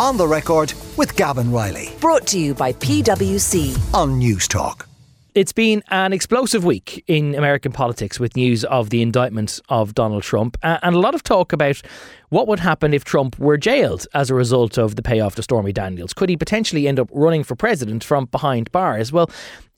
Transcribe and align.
On 0.00 0.16
the 0.16 0.26
record 0.26 0.72
with 0.96 1.14
Gavan 1.14 1.52
Reilly 1.52 1.90
Brought 2.00 2.26
to 2.28 2.38
you 2.38 2.54
by 2.54 2.72
PwC. 2.72 3.76
on 3.92 4.16
News 4.16 4.48
Talk. 4.48 4.88
It's 5.34 5.52
been 5.52 5.82
an 5.90 6.14
explosive 6.14 6.64
week 6.64 7.04
in 7.06 7.34
American 7.34 7.70
politics 7.70 8.18
with 8.18 8.34
news 8.34 8.64
of 8.64 8.88
the 8.88 9.02
indictment 9.02 9.60
of 9.68 9.94
Donald 9.94 10.22
Trump 10.22 10.56
and 10.62 10.94
a 10.96 10.98
lot 10.98 11.14
of 11.14 11.22
talk 11.22 11.52
about 11.52 11.82
what 12.30 12.48
would 12.48 12.60
happen 12.60 12.94
if 12.94 13.04
Trump 13.04 13.38
were 13.38 13.58
jailed 13.58 14.06
as 14.14 14.30
a 14.30 14.34
result 14.34 14.78
of 14.78 14.96
the 14.96 15.02
payoff 15.02 15.34
to 15.34 15.42
Stormy 15.42 15.70
Daniels. 15.70 16.14
Could 16.14 16.30
he 16.30 16.36
potentially 16.38 16.88
end 16.88 16.98
up 16.98 17.10
running 17.12 17.44
for 17.44 17.54
president 17.54 18.02
from 18.02 18.24
behind 18.24 18.72
bars? 18.72 19.12
Well, 19.12 19.30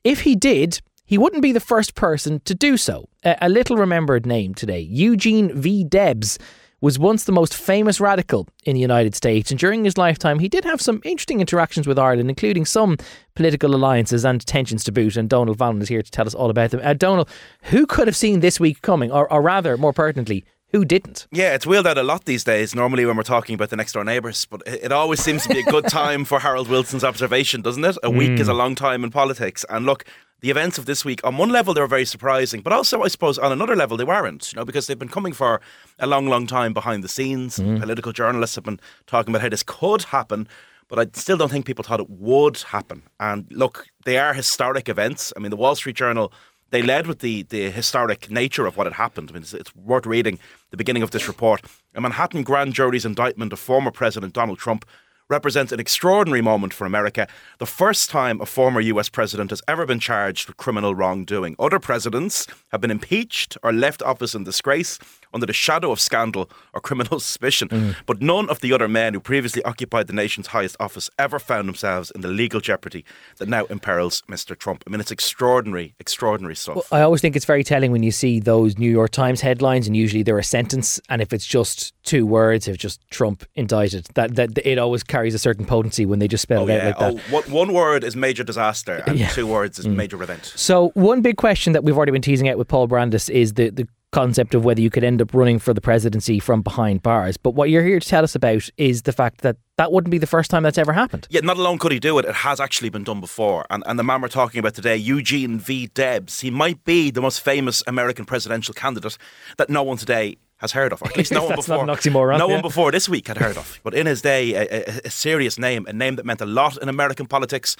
if 0.05 0.21
he 0.21 0.37
did, 0.37 0.81
he 1.05 1.19
wouldn't 1.19 1.43
be 1.43 1.51
the 1.51 1.59
first 1.59 1.97
person 1.97 2.39
to 2.45 2.55
do 2.55 2.77
so. 2.77 3.09
A, 3.25 3.39
a 3.41 3.49
little 3.49 3.77
remembered 3.77 4.25
name 4.25 4.55
today 4.55 4.79
Eugene 4.83 5.53
V. 5.61 5.83
Debs 5.83 6.39
was 6.83 6.99
once 6.99 7.25
the 7.25 7.33
most 7.33 7.55
famous 7.55 8.01
radical 8.01 8.47
in 8.65 8.75
the 8.75 8.81
United 8.81 9.15
States, 9.15 9.51
and 9.51 9.59
during 9.59 9.85
his 9.85 9.97
lifetime, 9.97 10.41
he 10.41 10.49
did 10.49 10.65
have 10.65 10.83
some 10.83 11.01
interesting 11.05 11.41
interactions 11.41 11.87
with 11.87 11.99
Ireland, 11.99 12.29
including 12.29 12.67
some 12.67 12.99
political 13.35 13.75
alliances 13.75 14.25
and 14.25 14.45
tensions 14.45 14.85
to 14.85 14.93
boot. 14.93 15.17
And 15.17 15.31
Donal 15.31 15.55
Fallon 15.55 15.81
is 15.81 15.89
here 15.89 16.03
to 16.03 16.11
tell 16.11 16.27
us 16.27 16.35
all 16.35 16.51
about 16.51 16.73
them. 16.73 16.81
Uh, 16.83 16.93
Donal, 16.93 17.29
who 17.63 17.87
could 17.87 18.09
have 18.09 18.17
seen 18.17 18.41
this 18.41 18.61
week 18.61 18.83
coming, 18.83 19.11
or, 19.11 19.33
or 19.33 19.41
rather, 19.41 19.77
more 19.77 19.93
pertinently, 19.93 20.45
who 20.73 20.85
didn't? 20.85 21.29
Yeah, 21.31 21.55
it's 21.55 21.67
wheeled 21.67 21.87
out 21.87 21.99
a 21.99 22.03
lot 22.03 22.25
these 22.25 22.45
days, 22.45 22.75
normally 22.75 23.05
when 23.05 23.17
we're 23.17 23.23
talking 23.23 23.55
about 23.55 23.71
the 23.71 23.77
next 23.77 23.93
door 23.93 24.05
neighbours, 24.05 24.47
but 24.47 24.63
it 24.67 24.85
it 24.85 24.93
always 24.93 25.21
seems 25.21 25.45
to 25.45 25.51
be 25.51 25.61
a 25.61 25.71
good 25.71 25.85
time 25.89 26.25
for 26.25 26.41
Harold 26.41 26.69
Wilson's 26.69 27.05
observation, 27.05 27.63
doesn't 27.63 27.85
it? 27.85 27.97
A 28.03 28.11
week 28.11 28.41
is 28.41 28.49
a 28.49 28.55
long 28.55 28.75
time 28.75 29.05
in 29.05 29.11
politics. 29.11 29.65
And 29.69 29.87
look, 29.87 30.05
the 30.43 30.51
events 30.51 30.77
of 30.77 30.87
this 30.87 31.05
week, 31.05 31.21
on 31.25 31.37
one 31.37 31.51
level, 31.51 31.73
they 31.73 31.81
were 31.81 31.87
very 31.87 32.05
surprising, 32.05 32.61
but 32.61 32.73
also, 32.73 33.03
I 33.03 33.09
suppose, 33.09 33.39
on 33.39 33.53
another 33.53 33.77
level, 33.77 33.97
they 33.97 34.05
weren't, 34.05 34.53
you 34.53 34.57
know, 34.57 34.65
because 34.65 34.87
they've 34.87 34.99
been 34.99 35.09
coming 35.09 35.33
for 35.33 35.61
a 35.99 36.07
long, 36.07 36.27
long 36.27 36.47
time 36.47 36.75
behind 36.75 37.03
the 37.03 37.09
scenes. 37.09 37.59
Mm-hmm. 37.59 37.81
Political 37.81 38.13
journalists 38.13 38.57
have 38.57 38.65
been 38.65 38.81
talking 39.07 39.33
about 39.33 39.43
how 39.43 39.49
this 39.49 39.63
could 39.63 40.03
happen. 40.03 40.49
But 40.89 40.99
I 40.99 41.07
still 41.15 41.39
don't 41.39 41.51
think 41.51 41.65
people 41.65 41.85
thought 41.85 42.01
it 42.01 42.11
would 42.11 42.59
happen. 42.59 43.05
And 43.19 43.47
look, 43.51 43.87
they 44.05 44.19
are 44.19 44.35
historic 44.35 44.91
events. 44.91 45.33
I 45.35 45.41
mean, 45.41 45.49
the 45.49 45.57
Wall 45.57 45.75
Street 45.75 45.97
Journal 45.97 46.33
they 46.73 46.83
led 46.83 47.07
with 47.07 47.21
the, 47.21 47.43
the 47.45 47.71
historic 47.71 48.31
nature 48.31 48.67
of 48.67 48.77
what 48.79 48.87
had 48.87 48.95
happened. 48.95 49.31
I 49.31 49.35
mean, 49.35 49.43
it's, 49.43 49.53
it's 49.53 49.77
worth 49.77 50.07
reading 50.07 50.39
the 50.71 50.77
beginning 50.79 51.03
of 51.03 51.11
this 51.11 51.29
report. 51.29 51.61
A 51.95 52.01
Manhattan 52.01 52.43
grand 52.43 52.73
jury's 52.73 53.05
indictment 53.05 53.53
of 53.53 53.61
former 53.61 53.91
President 53.91 54.33
Donald 54.33 54.59
Trump 54.59 54.87
represents 55.33 55.73
an 55.73 55.81
extraordinary 55.81 56.43
moment 56.43 56.75
for 56.75 56.87
America. 56.87 57.27
The 57.59 57.67
first 57.67 58.11
time 58.11 58.41
a 58.41 58.47
former 58.47 58.81
US 58.81 59.09
president 59.09 59.51
has 59.51 59.63
ever 59.67 59.87
been 59.87 59.99
charged 59.99 60.47
with 60.47 60.59
criminal 60.59 60.95
wrongdoing. 60.95 61.57
Other 61.59 61.81
presidents 61.81 62.47
have 62.71 62.83
been 62.83 62.91
impeached 62.91 63.57
or 63.63 63.73
left 63.73 64.03
office 64.03 64.35
in 64.35 64.45
disgrace 64.45 64.99
under 65.35 65.47
the 65.47 65.53
shadow 65.53 65.91
of 65.91 66.01
scandal 66.01 66.51
or 66.75 66.81
criminal 66.81 67.19
suspicion. 67.29 67.69
Mm. 67.69 67.97
But 68.07 68.21
none 68.21 68.49
of 68.51 68.61
the 68.61 68.73
other 68.73 68.89
men 68.89 69.15
who 69.15 69.21
previously 69.21 69.63
occupied 69.65 70.07
the 70.07 70.13
nation's 70.13 70.49
highest 70.49 70.77
office 70.79 71.09
ever 71.19 71.39
found 71.39 71.69
themselves 71.69 72.11
in 72.11 72.21
the 72.21 72.29
legal 72.29 72.61
jeopardy 72.61 73.05
that 73.39 73.49
now 73.49 73.65
imperils 73.67 74.23
Mr. 74.29 74.57
Trump. 74.57 74.85
I 74.87 74.91
mean, 74.91 75.01
it's 75.01 75.11
extraordinary, 75.11 75.95
extraordinary 75.99 76.57
stuff. 76.57 76.93
I 76.93 77.01
always 77.01 77.21
think 77.21 77.37
it's 77.37 77.47
very 77.47 77.65
telling 77.65 77.93
when 77.93 78.03
you 78.03 78.11
see 78.11 78.41
those 78.41 78.79
New 78.79 78.91
York 78.91 79.11
Times 79.11 79.41
headlines, 79.41 79.87
and 79.87 79.97
usually 79.97 80.23
they're 80.23 80.39
a 80.39 80.45
sentence, 80.45 81.01
and 81.09 81.23
if 81.23 81.33
it's 81.33 81.47
just 81.47 81.95
two 82.03 82.27
words, 82.27 82.69
if 82.69 82.77
just 82.77 83.01
Trump 83.11 83.45
indicted, 83.55 84.07
that, 84.15 84.35
that 84.37 84.59
it 84.67 84.79
always 84.79 85.03
carries 85.03 85.22
a 85.35 85.39
certain 85.39 85.65
potency 85.65 86.05
when 86.07 86.19
they 86.19 86.29
just 86.29 86.43
spell 86.43 86.63
Oh, 86.63 86.69
it 86.69 86.73
out 86.73 86.77
yeah. 87.01 87.07
like 87.07 87.17
that. 87.17 87.25
Oh, 87.29 87.33
one- 87.33 87.51
one 87.51 87.73
word 87.73 88.05
is 88.05 88.17
major 88.17 88.45
disaster, 88.45 89.03
and 89.07 89.19
Yeah. 89.19 89.29
two 89.29 89.47
words 89.47 89.79
is 89.79 89.87
mm. 89.87 89.95
major 89.95 90.23
event. 90.23 90.53
So 90.57 90.91
one 90.95 91.21
big 91.23 91.37
question 91.37 91.73
that 91.75 91.85
we've 91.85 91.97
already 91.97 92.13
been 92.13 92.23
teasing 92.23 92.49
out 92.49 92.59
with 92.59 92.69
Paul 92.69 92.87
Brandis 92.87 93.29
is 93.29 93.55
the 93.55 93.71
the 93.71 93.87
concept 94.13 94.55
of 94.55 94.63
whether 94.63 94.79
you 94.83 94.91
could 94.91 95.03
end 95.05 95.23
up 95.23 95.33
running 95.33 95.59
for 95.59 95.73
the 95.73 95.81
presidency 95.81 96.39
from 96.39 96.61
behind 96.61 97.03
bars. 97.03 97.39
But 97.39 97.53
what 97.55 97.71
you're 97.71 97.83
here 97.83 97.99
to 97.99 98.07
tell 98.07 98.23
us 98.23 98.35
about 98.35 98.69
is 98.77 99.03
the 99.03 99.13
fact 99.13 99.41
that 99.41 99.57
that 99.79 99.91
wouldn't 99.91 100.11
be 100.11 100.19
the 100.19 100.27
first 100.27 100.51
time 100.51 100.63
that's 100.65 100.77
ever 100.77 100.93
happened. 100.93 101.27
Yeah, 101.31 101.41
not 101.43 101.57
alone 101.57 101.79
could 101.79 101.93
he 101.93 101.99
do 101.99 102.19
it, 102.19 102.27
it 102.27 102.35
has 102.35 102.61
actually 102.61 102.91
been 102.91 103.05
done 103.05 103.21
before. 103.21 103.65
And, 103.71 103.83
and 103.87 103.99
the 103.99 104.05
man 104.05 104.21
we're 104.21 104.29
talking 104.29 104.59
about 104.59 104.75
today, 104.75 104.99
Eugene 104.99 105.59
V. 105.59 105.87
Debs, 105.87 106.41
he 106.41 106.51
might 106.51 106.85
be 106.85 107.11
the 107.11 107.23
most 107.23 107.41
famous 107.41 107.83
American 107.87 108.27
presidential 108.27 108.75
candidate 108.75 109.17
that 109.57 109.71
no 109.71 109.83
one 109.83 109.97
today 109.97 110.37
has 110.63 110.73
heard 110.73 110.93
of, 110.93 111.03
or 111.03 111.09
at 111.09 111.17
least 111.17 111.33
no 111.41 111.45
one 111.45 111.57
before. 111.57 111.85
oxymoron, 111.87 112.39
no 112.39 112.49
yeah. 112.49 112.55
one 112.55 112.63
before 112.63 112.91
this 112.91 113.09
week 113.09 113.29
had 113.29 113.37
heard 113.37 113.59
of. 113.59 113.81
But 113.83 113.95
in 113.95 114.07
his 114.07 114.23
day, 114.23 114.55
a, 114.55 114.63
a, 114.63 115.01
a 115.05 115.11
serious 115.11 115.59
name, 115.59 115.85
a 115.87 115.93
name 115.93 116.17
that 116.17 116.25
meant 116.25 116.41
a 116.41 116.47
lot 116.47 116.79
in 116.81 116.89
American 116.89 117.27
politics, 117.27 117.77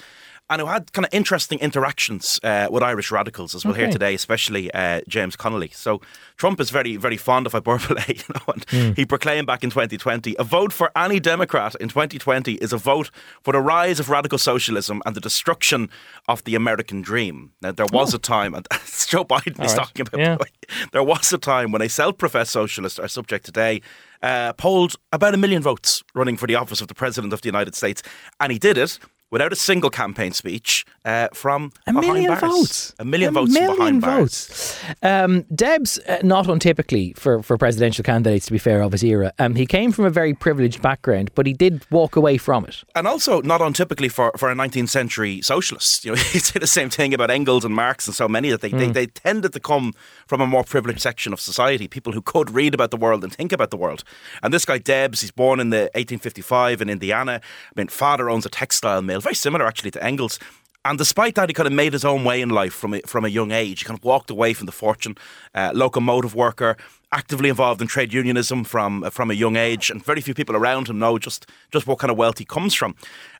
and 0.49 0.61
who 0.61 0.67
had 0.67 0.91
kind 0.93 1.05
of 1.05 1.13
interesting 1.13 1.57
interactions 1.59 2.39
uh, 2.43 2.67
with 2.69 2.83
Irish 2.83 3.11
radicals, 3.11 3.55
as 3.55 3.63
we'll 3.65 3.73
hear 3.75 3.89
today, 3.89 4.13
especially 4.13 4.71
uh, 4.73 5.01
James 5.07 5.35
Connolly. 5.35 5.69
So 5.73 6.01
Trump 6.37 6.59
is 6.59 6.69
very, 6.69 6.97
very 6.97 7.17
fond 7.17 7.45
of 7.47 7.53
hyperbole. 7.53 8.01
You 8.07 8.23
know, 8.35 8.53
and 8.53 8.65
Hmm. 8.69 8.91
he 8.95 9.05
proclaimed 9.05 9.47
back 9.47 9.63
in 9.63 9.69
2020, 9.69 10.35
a 10.37 10.43
vote 10.43 10.73
for 10.73 10.91
any 10.95 11.19
Democrat 11.19 11.75
in 11.79 11.87
2020 11.89 12.53
is 12.55 12.73
a 12.73 12.77
vote 12.77 13.09
for 13.41 13.53
the 13.53 13.59
rise 13.59 13.99
of 13.99 14.09
radical 14.09 14.37
socialism 14.37 15.01
and 15.05 15.15
the 15.15 15.21
destruction 15.21 15.89
of 16.27 16.43
the 16.43 16.55
American 16.55 17.01
dream. 17.01 17.51
Now, 17.61 17.71
there 17.71 17.87
was 17.91 18.13
a 18.13 18.19
time, 18.19 18.53
and 18.53 18.67
Joe 19.07 19.23
Biden 19.25 19.59
he's 19.61 19.73
Oh. 19.73 19.77
right. 19.77 19.87
talking 19.87 20.07
about. 20.07 20.19
Yeah. 20.19 20.35
by 20.35 20.45
the 20.45 20.77
way. 20.83 20.87
There 20.91 21.03
was 21.03 21.31
a 21.33 21.37
time 21.37 21.71
when 21.71 21.81
a 21.81 21.89
self-professed 21.89 22.51
socialist, 22.51 22.99
our 22.99 23.07
subject 23.07 23.45
today, 23.45 23.81
uh, 24.21 24.53
polled 24.53 24.95
about 25.11 25.33
a 25.33 25.37
million 25.37 25.61
votes 25.61 26.03
running 26.13 26.37
for 26.37 26.47
the 26.47 26.55
office 26.55 26.81
of 26.81 26.87
the 26.87 26.95
president 26.95 27.33
of 27.33 27.41
the 27.41 27.47
United 27.47 27.75
States, 27.75 28.01
and 28.39 28.51
he 28.51 28.59
did 28.59 28.77
it 28.77 28.99
without 29.33 29.51
a 29.51 29.55
single 29.55 29.89
campaign 29.89 30.31
speech 30.31 30.85
uh, 31.05 31.27
from 31.33 31.71
A 31.87 31.91
million 31.91 32.27
bars. 32.27 32.41
votes. 32.41 32.95
A 32.99 33.03
million 33.03 33.29
A 33.29 33.31
votes 33.31 33.51
million 33.51 33.75
behind 33.75 34.01
bars. 34.01 34.47
votes. 34.47 34.79
Um, 35.01 35.41
Debs, 35.53 35.97
uh, 36.07 36.19
not 36.23 36.45
untypically 36.45 37.17
for, 37.17 37.41
for 37.41 37.57
presidential 37.57 38.03
candidates, 38.03 38.45
to 38.45 38.51
be 38.51 38.59
fair, 38.59 38.83
of 38.83 38.91
his 38.91 39.03
era, 39.03 39.33
um, 39.39 39.55
he 39.55 39.65
came 39.65 39.91
from 39.91 40.05
a 40.05 40.11
very 40.11 40.35
privileged 40.35 40.83
background, 40.83 41.31
but 41.33 41.47
he 41.47 41.53
did 41.53 41.83
walk 41.89 42.15
away 42.15 42.37
from 42.37 42.63
it. 42.65 42.83
And 42.95 43.07
also 43.07 43.41
not 43.41 43.59
untypically 43.59 44.11
for, 44.11 44.31
for 44.37 44.51
a 44.51 44.55
19th 44.55 44.89
century 44.89 45.41
socialist. 45.41 46.05
You 46.05 46.11
know, 46.11 46.17
you 46.33 46.39
say 46.39 46.59
the 46.59 46.67
same 46.67 46.91
thing 46.91 47.11
about 47.15 47.31
Engels 47.31 47.65
and 47.65 47.73
Marx 47.73 48.05
and 48.07 48.15
so 48.15 48.27
many 48.27 48.51
that 48.51 48.61
they, 48.61 48.69
they, 48.69 48.91
they 48.91 49.07
tended 49.07 49.51
to 49.53 49.59
come 49.59 49.93
from 50.27 50.41
a 50.41 50.47
more 50.47 50.63
privileged 50.63 51.01
section 51.01 51.33
of 51.33 51.39
society, 51.39 51.87
people 51.87 52.13
who 52.13 52.21
could 52.21 52.51
read 52.51 52.75
about 52.75 52.91
the 52.91 52.97
world 52.97 53.23
and 53.23 53.33
think 53.33 53.51
about 53.51 53.71
the 53.71 53.77
world. 53.77 54.03
And 54.43 54.53
this 54.53 54.63
guy 54.63 54.77
Debs, 54.77 55.21
he's 55.21 55.31
born 55.31 55.59
in 55.59 55.71
the 55.71 55.89
1855 55.95 56.83
in 56.83 56.89
Indiana. 56.89 57.41
I 57.43 57.79
mean, 57.79 57.87
father 57.87 58.29
owns 58.29 58.45
a 58.45 58.49
textile 58.49 59.01
mill, 59.01 59.22
very 59.23 59.35
similar 59.35 59.65
actually 59.65 59.91
to 59.91 60.03
Engels. 60.03 60.39
And 60.85 60.97
despite 60.97 61.35
that, 61.35 61.49
he 61.49 61.53
kind 61.53 61.67
of 61.67 61.73
made 61.73 61.93
his 61.93 62.03
own 62.03 62.25
way 62.25 62.41
in 62.41 62.49
life 62.49 62.73
from 62.73 62.93
a, 62.93 63.01
from 63.07 63.23
a 63.23 63.29
young 63.29 63.51
age. 63.51 63.79
He 63.79 63.85
kind 63.85 63.97
of 63.97 64.03
walked 64.03 64.29
away 64.29 64.53
from 64.53 64.65
the 64.65 64.73
fortune, 64.73 65.15
uh, 65.55 65.71
locomotive 65.73 66.35
worker, 66.35 66.75
actively 67.13 67.47
involved 67.49 67.81
in 67.81 67.87
trade 67.87 68.11
unionism 68.11 68.63
from 68.63 69.03
uh, 69.03 69.09
from 69.09 69.31
a 69.31 69.33
young 69.33 69.55
age, 69.55 69.89
and 69.89 70.03
very 70.03 70.19
few 70.19 70.33
people 70.33 70.55
around 70.55 70.89
him 70.89 70.99
know 70.99 71.17
just 71.17 71.45
just 71.71 71.87
what 71.87 71.99
kind 71.99 72.11
of 72.11 72.17
wealth 72.17 72.39
he 72.39 72.45
comes 72.45 72.73
from. 72.73 72.95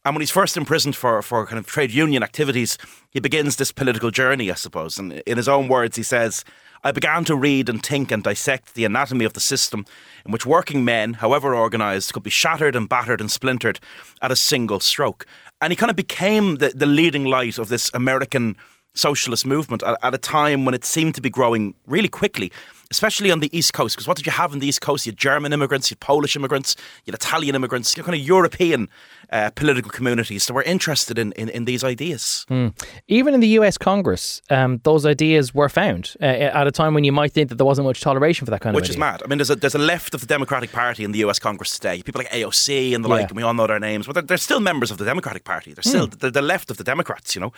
And 0.05 0.15
when 0.15 0.21
he's 0.21 0.31
first 0.31 0.55
imprisoned 0.55 0.95
for 0.95 1.21
for 1.21 1.45
kind 1.45 1.59
of 1.59 1.65
trade 1.65 1.91
union 1.91 2.23
activities, 2.23 2.77
he 3.09 3.19
begins 3.19 3.55
this 3.55 3.71
political 3.71 4.11
journey, 4.11 4.51
I 4.51 4.55
suppose. 4.55 4.97
And 4.97 5.13
in 5.25 5.37
his 5.37 5.49
own 5.49 5.67
words, 5.67 5.97
he 5.97 6.03
says. 6.03 6.45
I 6.85 6.91
began 6.91 7.23
to 7.25 7.35
read 7.37 7.69
and 7.69 7.81
think 7.81 8.11
and 8.11 8.21
dissect 8.21 8.73
the 8.73 8.83
anatomy 8.83 9.23
of 9.23 9.31
the 9.31 9.39
system 9.39 9.85
in 10.25 10.33
which 10.33 10.45
working 10.45 10.83
men, 10.83 11.13
however 11.13 11.55
organised, 11.55 12.11
could 12.11 12.23
be 12.23 12.29
shattered 12.29 12.75
and 12.75 12.89
battered 12.89 13.21
and 13.21 13.31
splintered 13.31 13.79
at 14.21 14.33
a 14.33 14.35
single 14.35 14.81
stroke. 14.81 15.25
And 15.61 15.71
he 15.71 15.77
kind 15.77 15.89
of 15.89 15.95
became 15.95 16.57
the, 16.57 16.73
the 16.75 16.85
leading 16.85 17.23
light 17.23 17.57
of 17.57 17.69
this 17.69 17.89
American 17.93 18.57
socialist 18.93 19.45
movement 19.45 19.83
at, 19.83 19.97
at 20.03 20.13
a 20.13 20.17
time 20.17 20.65
when 20.65 20.73
it 20.73 20.85
seemed 20.85 21.15
to 21.15 21.21
be 21.21 21.29
growing 21.29 21.73
really 21.87 22.07
quickly, 22.09 22.51
especially 22.91 23.31
on 23.31 23.39
the 23.39 23.49
East 23.57 23.73
Coast. 23.73 23.95
Because 23.95 24.07
what 24.07 24.17
did 24.17 24.25
you 24.25 24.31
have 24.31 24.53
on 24.53 24.59
the 24.59 24.67
East 24.67 24.81
Coast? 24.81 25.05
You 25.05 25.11
had 25.11 25.17
German 25.17 25.51
immigrants, 25.53 25.89
you 25.89 25.95
had 25.95 25.99
Polish 26.01 26.35
immigrants, 26.35 26.75
you 27.05 27.11
had 27.11 27.15
Italian 27.15 27.55
immigrants, 27.55 27.95
you 27.97 28.03
had 28.03 28.07
kind 28.11 28.19
of 28.21 28.27
European 28.27 28.87
uh, 29.31 29.49
political 29.55 29.89
communities 29.89 30.45
that 30.45 30.53
were 30.53 30.61
interested 30.61 31.17
in, 31.17 31.31
in, 31.31 31.49
in 31.49 31.65
these 31.65 31.83
ideas. 31.83 32.45
Even 33.07 33.33
in 33.33 33.39
the 33.39 33.47
US 33.59 33.79
Congress, 33.79 34.41
um, 34.51 34.79
those 34.83 35.07
ideas 35.07 35.55
were 35.55 35.69
found 35.69 36.13
uh, 36.21 36.25
at 36.25 36.67
a 36.67 36.71
time 36.71 36.93
when 36.93 37.03
you 37.03 37.11
might 37.11 37.31
think 37.33 37.49
that 37.49 37.55
there 37.55 37.65
wasn't 37.65 37.87
much 37.87 38.01
toleration 38.01 38.45
for 38.45 38.51
that 38.51 38.61
kind 38.61 38.75
Which 38.75 38.83
of 38.83 38.89
Which 38.89 38.89
is 38.91 38.97
mad. 38.97 39.23
I 39.23 39.27
mean, 39.27 39.39
there's 39.39 39.49
a 39.49 39.55
there's 39.55 39.73
a 39.73 39.79
left 39.79 40.13
of 40.13 40.21
the 40.21 40.27
Democratic 40.27 40.71
Party 40.71 41.03
in 41.03 41.13
the 41.13 41.19
U.S. 41.19 41.39
Congress 41.39 41.71
today. 41.71 42.03
People 42.03 42.19
like 42.19 42.29
AOC 42.29 42.93
and 42.93 43.03
the 43.03 43.09
Yeah. 43.09 43.15
like, 43.15 43.29
and 43.29 43.37
we 43.37 43.41
all 43.43 43.53
know 43.55 43.65
their 43.65 43.79
names, 43.79 44.05
but 44.05 44.13
they're, 44.13 44.21
they're 44.23 44.37
still 44.37 44.59
members 44.59 44.91
of 44.91 44.97
the 44.99 45.05
Democratic 45.05 45.45
Party. 45.45 45.73
They're 45.73 45.81
still 45.81 46.05
Hmm. 46.05 46.17
they're 46.19 46.29
the 46.31 46.41
left 46.43 46.69
of 46.69 46.77
the 46.77 46.83
Democrats, 46.83 47.33
you 47.33 47.41
know. 47.41 47.53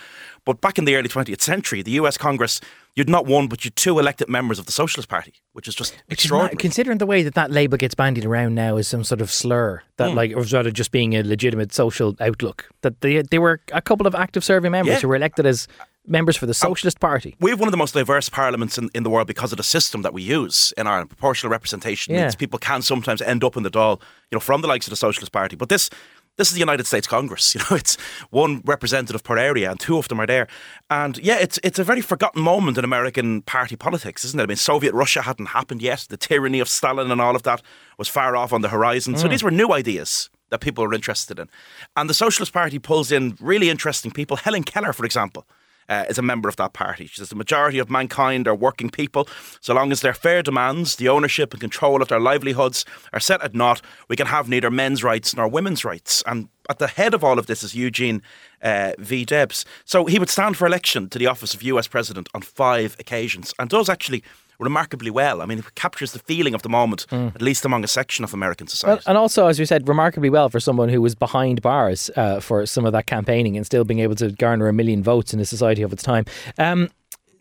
But 0.46 0.62
back 0.62 0.78
in 0.78 0.86
the 0.86 0.96
early 0.96 1.10
20th 1.10 1.25
century, 1.42 1.82
the 1.82 1.92
U.S. 1.92 2.18
Congress, 2.18 2.62
you'd 2.96 3.10
not 3.10 3.26
one, 3.26 3.48
but 3.48 3.66
you'd 3.66 3.76
two 3.76 3.98
elected 4.00 4.30
members 4.30 4.60
of 4.60 4.66
the 4.66 4.72
Socialist 4.72 5.10
Party, 5.10 5.34
which 5.54 5.68
is 5.68 5.76
just 5.76 5.94
Which 5.94 6.24
is 6.26 6.32
mad, 6.32 6.36
extraordinary. 6.52 6.56
considering 6.58 6.98
the 7.00 7.06
way 7.06 7.24
that 7.24 7.34
that 7.34 7.52
label 7.52 7.78
gets 7.78 7.96
bandied 7.96 8.26
around 8.26 8.56
now 8.56 8.78
as 8.78 8.88
some 8.88 9.04
sort 9.04 9.22
of 9.22 9.32
slur, 9.32 9.82
that 9.98 10.12
Hmm. 10.12 10.16
like, 10.18 10.32
or 10.36 10.42
rather 10.44 10.72
just 10.72 10.92
being 10.92 11.14
a 11.16 11.24
legitimate 11.24 11.74
social 11.74 12.16
outlook, 12.20 12.70
that 12.82 13.02
they 13.02 13.22
they 13.22 13.40
were 13.40 13.60
a 13.74 13.82
couple 13.82 14.08
of 14.08 14.16
active 14.16 14.44
serving 14.44 14.72
members 14.72 14.94
Yeah. 14.96 15.00
who 15.02 15.08
were 15.08 15.16
elected 15.16 15.46
as 15.46 15.68
members 16.08 16.38
for 16.38 16.46
the 16.46 16.54
Socialist 16.54 17.00
Party. 17.00 17.36
we 17.40 17.50
have 17.50 17.60
one 17.60 17.68
of 17.68 17.72
the 17.72 17.78
most 17.78 17.96
diverse 17.96 18.30
parliaments 18.30 18.78
in, 18.78 18.92
in 18.94 19.02
the 19.02 19.10
world 19.10 19.26
because 19.26 19.52
of 19.52 19.58
the 19.58 19.64
system 19.64 20.04
that 20.04 20.14
we 20.14 20.22
use 20.22 20.72
in 20.78 20.86
Ireland. 20.86 21.10
Proportional 21.10 21.50
representation 21.52 22.14
Yeah. 22.14 22.22
means 22.22 22.36
people 22.36 22.60
can 22.60 22.84
sometimes 22.84 23.24
end 23.24 23.44
up 23.44 23.58
in 23.58 23.64
the 23.64 23.72
Dáil, 23.72 24.00
you 24.30 24.36
know, 24.36 24.40
from 24.40 24.62
the 24.62 24.68
likes 24.68 24.86
of 24.86 24.92
the 24.92 24.96
Socialist 24.98 25.32
Party. 25.32 25.56
But 25.56 25.70
this 25.70 25.90
this 26.38 26.50
is 26.50 26.54
the 26.54 26.60
United 26.60 26.86
States 26.88 27.08
Congress. 27.08 27.56
You 27.56 27.62
know, 27.70 27.78
it's 27.78 27.96
one 28.32 28.62
representative 28.66 29.24
per 29.24 29.38
area, 29.38 29.72
and 29.72 29.80
two 29.80 29.98
of 29.98 30.10
them 30.10 30.20
are 30.20 30.26
there. 30.26 30.48
And 30.90 31.18
yeah, 31.20 31.38
it's 31.40 31.58
it's 31.64 31.80
a 31.80 31.84
very 31.84 32.02
forgotten 32.02 32.42
moment 32.42 32.78
in 32.78 32.84
American 32.84 33.42
party 33.44 33.78
politics, 33.78 34.26
isn't 34.26 34.40
it? 34.40 34.44
I 34.44 34.48
mean, 34.48 34.58
Soviet 34.58 34.94
Russia 34.94 35.22
hadn't 35.22 35.48
happened 35.48 35.82
yet. 35.82 36.08
The 36.10 36.18
tyranny 36.18 36.60
of 36.60 36.68
Stalin 36.68 37.12
and 37.12 37.22
all 37.22 37.36
of 37.36 37.44
that 37.44 37.62
was 37.98 38.10
far 38.10 38.36
off 38.36 38.52
on 38.52 38.62
the 38.62 38.70
horizon. 38.70 39.18
So 39.18 39.28
mm. 39.28 39.30
these 39.30 39.44
were 39.44 39.52
new 39.52 39.72
ideas 39.72 40.30
that 40.50 40.60
people 40.60 40.84
were 40.84 40.94
interested 40.94 41.40
in. 41.40 41.50
And 41.96 42.10
the 42.10 42.14
Socialist 42.14 42.54
Party 42.54 42.80
pulls 42.80 43.12
in 43.12 43.38
really 43.40 43.70
interesting 43.70 44.12
people. 44.12 44.38
Helen 44.38 44.64
Keller, 44.64 44.94
for 44.94 45.06
example, 45.06 45.46
uh, 45.90 46.06
is 46.10 46.18
a 46.18 46.22
member 46.22 46.50
of 46.50 46.56
that 46.58 46.74
party. 46.74 47.08
She 47.08 47.18
says 47.18 47.30
the 47.30 47.36
majority 47.36 47.80
of 47.80 47.90
mankind 47.90 48.48
are 48.48 48.56
working 48.56 48.90
people. 48.90 49.28
So 49.62 49.74
long 49.74 49.92
as 49.92 50.02
their 50.02 50.14
fair 50.14 50.42
demands, 50.42 50.96
the 50.96 51.10
ownership 51.10 51.54
and 51.54 51.62
control 51.62 52.02
of 52.02 52.08
their 52.08 52.20
livelihoods 52.20 52.86
are 53.14 53.20
set 53.20 53.42
at 53.44 53.54
naught, 53.54 53.82
we 54.08 54.16
can 54.16 54.28
have 54.28 54.50
neither 54.50 54.72
men's 54.72 55.04
rights 55.04 55.36
nor 55.36 55.48
women's 55.48 55.86
rights. 55.86 56.24
And 56.26 56.50
at 56.70 56.80
the 56.80 56.88
head 56.88 57.14
of 57.14 57.24
all 57.24 57.40
of 57.40 57.48
this 57.48 57.64
is 57.64 57.76
Eugene 57.76 58.22
uh, 58.62 58.94
V. 58.98 59.26
Debs. 59.26 59.66
So 59.86 60.06
he 60.06 60.20
would 60.20 60.30
stand 60.30 60.58
for 60.58 60.66
election 60.66 61.10
to 61.10 61.20
the 61.20 61.28
office 61.28 61.54
of 61.54 61.62
US 61.64 61.88
President 61.88 62.30
on 62.34 62.42
five 62.42 62.96
occasions 63.00 63.54
and 63.60 63.70
does 63.70 63.90
actually 63.90 64.24
remarkably 64.60 65.12
well. 65.12 65.42
I 65.42 65.46
mean, 65.46 65.60
it 65.60 65.76
captures 65.76 66.12
the 66.14 66.20
feeling 66.20 66.54
of 66.54 66.62
the 66.62 66.70
moment, 66.70 67.06
at 67.12 67.42
least 67.42 67.66
among 67.66 67.84
a 67.84 67.88
section 67.88 68.24
of 68.24 68.34
American 68.34 68.66
Well, 68.66 68.70
society. 68.70 69.04
and 69.08 69.18
also, 69.18 69.48
as 69.48 69.60
you 69.60 69.66
said, 69.66 69.88
remarkably 69.88 70.30
well 70.30 70.50
for 70.50 70.60
someone 70.60 70.90
who 70.90 71.02
was 71.02 71.16
behind 71.16 71.62
bars 71.62 72.10
uh, 72.16 72.40
for 72.40 72.66
some 72.66 72.86
of 72.86 72.92
that 72.94 73.06
campaigning 73.06 73.58
and 73.58 73.66
still 73.66 73.84
being 73.84 74.00
able 74.00 74.16
to 74.16 74.32
garner 74.32 74.68
a 74.68 74.74
million 74.74 75.04
votes 75.04 75.34
in 75.34 75.40
a 75.40 75.46
society 75.46 75.82
of 75.82 75.92
its 75.94 76.04
time. 76.04 76.26
Um, 76.58 76.90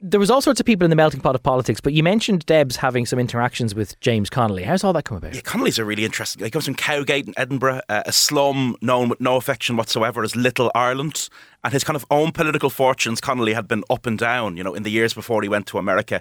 there 0.06 0.20
was 0.20 0.30
all 0.30 0.42
sorts 0.42 0.60
of 0.60 0.66
people 0.66 0.84
in 0.84 0.90
the 0.90 0.96
melting 0.96 1.20
pot 1.20 1.34
of 1.34 1.42
politics, 1.42 1.80
but 1.80 1.94
you 1.94 2.02
mentioned 2.02 2.44
Debs 2.44 2.76
having 2.76 3.06
some 3.06 3.18
interactions 3.18 3.74
with 3.74 3.98
James 4.00 4.28
Connolly. 4.28 4.62
How's 4.62 4.84
all 4.84 4.92
that 4.92 5.04
come 5.06 5.16
about? 5.16 5.34
Yeah, 5.34 5.40
Connolly's 5.40 5.78
a 5.78 5.84
really 5.86 6.04
interesting. 6.04 6.44
He 6.44 6.50
comes 6.50 6.66
from 6.66 6.74
Cowgate 6.74 7.26
in 7.26 7.32
Edinburgh, 7.38 7.80
uh, 7.88 8.02
a 8.04 8.12
slum 8.12 8.76
known 8.82 9.08
with 9.08 9.18
no 9.22 9.36
affection 9.36 9.78
whatsoever 9.78 10.22
as 10.22 10.36
Little 10.36 10.70
Ireland. 10.74 11.30
And 11.62 11.72
his 11.72 11.84
kind 11.84 11.96
of 11.96 12.04
own 12.10 12.32
political 12.32 12.68
fortunes, 12.68 13.18
Connolly 13.22 13.54
had 13.54 13.66
been 13.66 13.82
up 13.88 14.04
and 14.04 14.18
down, 14.18 14.58
you 14.58 14.64
know, 14.64 14.74
in 14.74 14.82
the 14.82 14.90
years 14.90 15.14
before 15.14 15.40
he 15.40 15.48
went 15.48 15.66
to 15.68 15.78
America. 15.78 16.20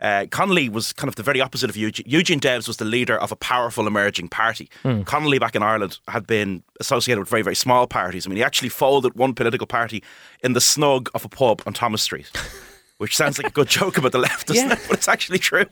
Uh, 0.00 0.26
Connolly 0.30 0.68
was 0.68 0.92
kind 0.92 1.08
of 1.08 1.16
the 1.16 1.22
very 1.22 1.40
opposite 1.40 1.68
of 1.70 1.76
Eugene. 1.76 2.06
Eugene 2.08 2.38
Debs 2.38 2.66
was 2.66 2.78
the 2.78 2.84
leader 2.84 3.16
of 3.18 3.30
a 3.32 3.36
powerful 3.36 3.86
emerging 3.86 4.28
party. 4.28 4.70
Connolly 5.04 5.38
back 5.38 5.54
in 5.54 5.62
Ireland 5.62 5.98
had 6.08 6.26
been 6.26 6.62
associated 6.80 7.20
with 7.20 7.28
very, 7.28 7.42
very 7.42 7.56
small 7.56 7.86
parties. 7.86 8.26
I 8.26 8.30
mean, 8.30 8.36
he 8.38 8.44
actually 8.44 8.70
folded 8.70 9.14
one 9.14 9.34
political 9.34 9.66
party 9.66 10.02
in 10.42 10.54
the 10.54 10.60
snug 10.60 11.10
of 11.14 11.24
a 11.24 11.28
pub 11.28 11.62
on 11.66 11.72
Thomas 11.74 12.02
Street. 12.02 12.30
Which 12.98 13.16
sounds 13.16 13.38
like 13.38 13.46
a 13.46 13.50
good 13.50 13.68
joke 13.68 13.96
about 13.96 14.12
the 14.12 14.18
left, 14.18 14.48
doesn't 14.48 14.66
Yeah. 14.68 14.74
it? 14.74 14.80
But 14.88 14.98
it's 14.98 15.08
actually 15.08 15.38
true. 15.38 15.64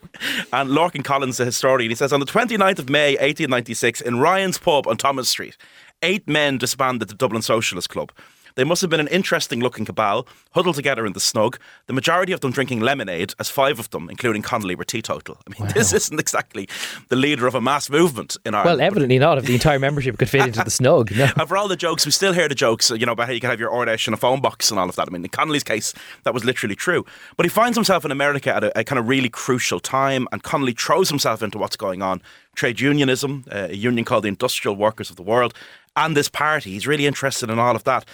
And 0.50 0.70
Lorcan 0.70 1.04
Collins, 1.04 1.36
the 1.36 1.44
historian, 1.44 1.90
he 1.90 1.94
says 1.94 2.10
on 2.10 2.20
the 2.20 2.26
29th 2.26 2.78
of 2.78 2.88
May 2.88 3.12
1896 3.16 4.00
in 4.00 4.19
Ryan's 4.19 4.56
pub 4.56 4.86
on 4.86 4.96
Thomas 4.96 5.28
Street, 5.28 5.56
eight 6.02 6.26
men 6.26 6.56
disbanded 6.56 7.08
the 7.08 7.14
Dublin 7.14 7.42
Socialist 7.42 7.90
Club. 7.90 8.12
They 8.58 8.64
must 8.64 8.81
have 8.82 8.90
been 8.90 8.99
an 8.99 9.06
interesting 9.06 9.60
looking 9.60 9.84
cabal, 9.84 10.26
huddled 10.50 10.75
together 10.75 11.06
in 11.06 11.12
the 11.12 11.20
snug, 11.20 11.60
the 11.87 11.93
majority 11.93 12.32
of 12.32 12.40
them 12.40 12.50
drinking 12.50 12.81
lemonade, 12.81 13.32
as 13.38 13.49
five 13.49 13.78
of 13.78 13.88
them, 13.90 14.10
including 14.10 14.43
Connolly, 14.43 14.75
were 14.75 14.82
teetotal. 14.82 15.38
I 15.46 15.62
mean, 15.62 15.70
this 15.75 15.93
isn't 15.93 16.19
exactly 16.19 16.69
the 17.06 17.14
leader 17.14 17.46
of 17.46 17.55
a 17.55 17.60
mass 17.60 17.88
movement 17.88 18.37
in 18.44 18.56
Ireland. 18.56 18.78
Well, 18.81 18.84
evidently 18.84 19.20
not. 19.20 19.38
If 19.38 19.44
the 19.44 19.55
entire 19.55 19.78
membership 19.78 20.19
could 20.19 20.28
fit 20.28 20.44
into 20.44 20.64
the 20.64 20.72
snug, 20.72 21.12
no. 21.12 21.28
And 21.37 21.49
for 21.49 21.56
all 21.56 21.69
the 21.69 21.76
jokes, 21.76 22.05
we 22.05 22.10
still 22.10 22.32
hear 22.32 22.49
the 22.49 22.56
jokes, 22.56 22.90
you 22.90 23.06
know, 23.06 23.12
about 23.12 23.28
how 23.28 23.32
you 23.32 23.38
can 23.38 23.49
have 23.49 23.60
your 23.60 23.70
Ard 23.70 23.87
Fheis 23.87 24.08
in 24.08 24.12
a 24.12 24.16
phone 24.16 24.40
box 24.40 24.72
and 24.72 24.81
all 24.81 24.88
of 24.88 24.96
that. 24.96 25.06
I 25.06 25.12
mean, 25.12 25.22
in 25.22 25.31
Connolly's 25.31 25.62
case, 25.62 25.94
that 26.25 26.34
was 26.34 26.44
literally 26.44 26.75
true. 26.75 27.06
But 27.37 27.46
he 27.46 27.50
finds 27.50 27.76
himself 27.76 28.05
in 28.05 28.10
America 28.10 28.52
at 28.52 28.64
a, 28.64 28.81
a 28.81 28.82
kind 28.82 28.99
of 28.99 29.06
really 29.06 29.28
crucial 29.28 29.78
time, 29.78 30.26
and 30.32 30.43
Connolly 30.43 30.72
throws 30.72 31.08
himself 31.08 31.44
into 31.44 31.58
what's 31.58 31.76
going 31.76 32.02
on. 32.02 32.20
Trade 32.56 32.81
unionism, 32.81 33.44
uh, 33.52 33.69
a 33.70 33.76
union 33.76 34.05
called 34.05 34.25
the 34.25 34.28
Industrial 34.28 34.75
Workers 34.75 35.10
of 35.10 35.16
the 35.16 35.22
World, 35.22 35.55
and 35.94 36.16
this 36.16 36.28
party. 36.28 36.72
He's 36.72 36.88
really 36.88 37.06
interested 37.06 37.50
in 37.50 37.60
all 37.60 37.76
of 37.76 37.84
that. 37.84 38.05